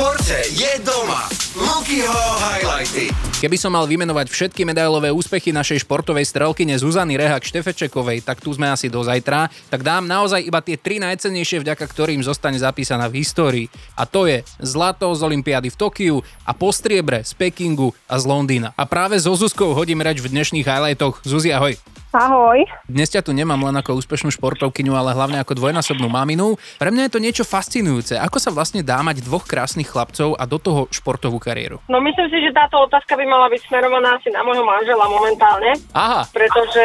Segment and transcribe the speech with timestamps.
[0.00, 1.28] športe je doma.
[1.52, 3.12] Lukyho highlighty.
[3.36, 8.48] Keby som mal vymenovať všetky medailové úspechy našej športovej strelkyne Zuzany Rehak Štefečekovej, tak tu
[8.56, 13.12] sme asi do zajtra, tak dám naozaj iba tie tri najcennejšie, vďaka ktorým zostane zapísaná
[13.12, 13.66] v histórii.
[13.92, 16.16] A to je zlato z Olympiády v Tokiu
[16.48, 18.72] a postriebre z Pekingu a z Londýna.
[18.80, 21.20] A práve so Zuzkou hodím reč v dnešných highlightoch.
[21.28, 21.76] Zuzi, ahoj.
[22.10, 22.66] Ahoj.
[22.90, 26.58] Dnes ťa tu nemám len ako úspešnú športovkyňu, ale hlavne ako dvojnásobnú maminu.
[26.82, 28.18] Pre mňa je to niečo fascinujúce.
[28.18, 31.78] Ako sa vlastne dá mať dvoch krásnych chlapcov a do toho športovú kariéru?
[31.86, 35.70] No myslím si, že táto otázka by mala byť smerovaná asi na môjho manžela momentálne.
[35.94, 36.26] Aha.
[36.34, 36.82] Pretože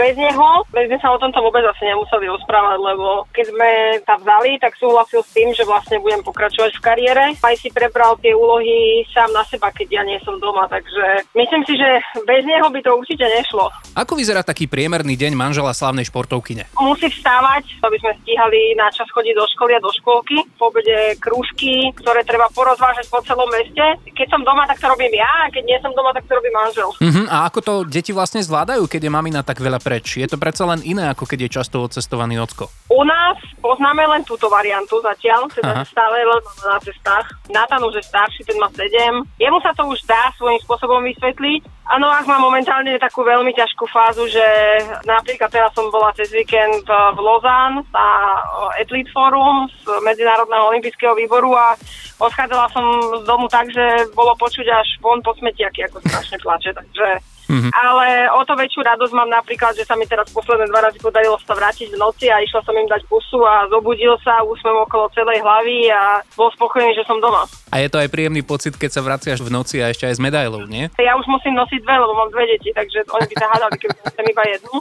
[0.00, 3.70] bez neho, bez neho sa o tomto vôbec asi nemuseli rozprávať, lebo keď sme
[4.08, 7.24] sa vzali, tak súhlasil s tým, že vlastne budem pokračovať v kariére.
[7.44, 11.60] Aj si prebral tie úlohy sám na seba, keď ja nie som doma, takže myslím
[11.68, 13.68] si, že bez neho by to určite nešlo.
[13.92, 16.64] Ako vyzerá taký priemerný deň manžela slávnej športovkyne?
[16.80, 20.40] Musí vstávať, aby sme stíhali na čas chodiť do školy a do škôlky.
[20.56, 23.84] Po obede krúžky, ktoré treba porozvážať po celom meste.
[24.16, 26.48] Keď som doma, tak to robím ja, a keď nie som doma, tak to robí
[26.48, 26.88] manžel.
[26.88, 27.28] Uh-huh.
[27.28, 30.16] A ako to deti vlastne zvládajú, keď je mamina tak veľa preč?
[30.16, 32.72] Je to predsa len iné, ako keď je často odcestovaný ocko?
[32.92, 35.88] U nás poznáme len túto variantu zatiaľ, teda Aha.
[35.88, 37.24] stále len na cestách.
[37.48, 39.24] Natan už je starší, ten má 7.
[39.40, 43.90] Jemu sa to už dá svojím spôsobom vysvetliť, Áno, ak má momentálne takú veľmi ťažkú
[43.90, 44.46] fázu, že
[45.02, 48.08] napríklad teraz som bola cez víkend v Lozán na
[48.78, 51.74] Athlete Forum z Medzinárodného olympijského výboru a
[52.22, 52.86] odchádzala som
[53.20, 57.06] z domu tak, že bolo počuť až von po smetiaky, ako strašne plače, takže
[57.52, 57.72] Mm-hmm.
[57.76, 61.36] Ale o to väčšiu radosť mám napríklad, že sa mi teraz posledné dva razy podarilo
[61.44, 65.12] sa vrátiť v noci a išla som im dať pusu a zobudil sa úsmev okolo
[65.12, 67.44] celej hlavy a bol spokojný, že som doma.
[67.72, 70.20] A je to aj príjemný pocit, keď sa vraciaš v noci a ešte aj s
[70.20, 70.92] medailou, nie?
[71.00, 73.96] Ja už musím nosiť dve, lebo mám dve deti, takže oni by sa hádali, keby
[74.12, 74.74] som iba jednu.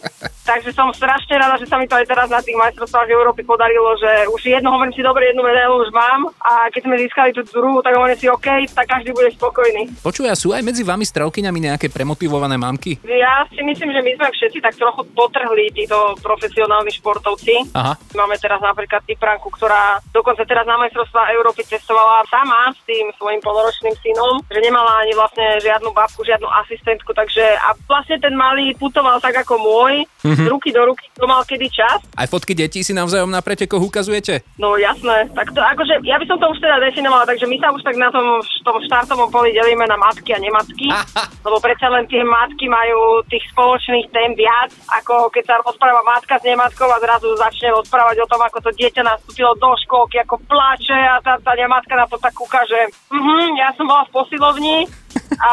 [0.44, 3.96] Takže som strašne rada, že sa mi to aj teraz na tých majstrovstvách Európy podarilo,
[3.96, 7.48] že už jednu, hovorím si, dobre, jednu medailu už mám a keď sme získali tú
[7.48, 9.88] druhú, tak hovorím si, OK, tak každý bude spokojný.
[10.04, 13.00] Počuj, sú aj medzi vami strelkyňami nejaké premotivované mamky?
[13.08, 17.72] Ja si myslím, že my sme všetci tak trochu potrhli títo profesionálni športovci.
[17.72, 17.96] Aha.
[18.20, 23.38] Máme teraz napríklad Typranku, ktorá dokonca teraz na majstrovstvá Európy cestovala sama s tým svojim
[23.46, 28.74] poloročným synom, že nemala ani vlastne žiadnu babku, žiadnu asistentku, takže a vlastne ten malý
[28.74, 30.48] putoval tak ako môj, mm-hmm.
[30.50, 32.02] ruky do ruky, to mal kedy čas.
[32.18, 34.42] Aj fotky detí si navzájom na pretekoch ukazujete?
[34.58, 37.70] No jasné, tak to akože ja by som to už teda definovala, takže my sa
[37.70, 40.90] už tak na tom, tom štartovom poli delíme na matky a nematky,
[41.46, 46.42] lebo predsa len tie matky majú tých spoločných tém viac, ako keď sa rozpráva matka
[46.42, 50.42] s nematkou a zrazu začne rozprávať o tom, ako to dieťa nastúpilo do školky, ako
[50.48, 52.80] pláče a tá, tá nematka na to tak kúka, že
[53.12, 54.88] uh-huh, ja som bola v posilovni
[55.36, 55.52] a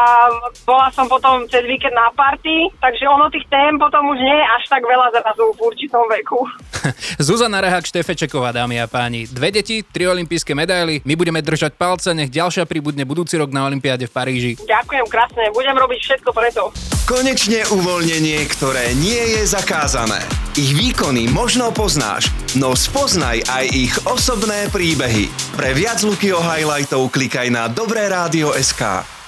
[0.63, 4.45] bola som potom cez víkend na party, takže ono tých tém potom už nie je
[4.47, 6.39] až tak veľa zrazu v určitom veku.
[7.27, 9.27] Zuzana Rehak Štefečeková, dámy a páni.
[9.27, 11.03] Dve deti, tri olympijské medaily.
[11.03, 14.51] My budeme držať palce, nech ďalšia pribudne budúci rok na Olympiáde v Paríži.
[14.63, 16.63] Ďakujem krásne, budem robiť všetko preto.
[17.03, 20.48] Konečne uvoľnenie, ktoré nie je zakázané.
[20.59, 25.31] Ich výkony možno poznáš, no spoznaj aj ich osobné príbehy.
[25.55, 28.11] Pre viac Lukio highlightov klikaj na Dobré
[28.51, 29.18] SK.